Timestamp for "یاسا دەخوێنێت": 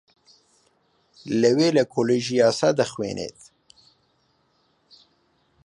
2.41-3.39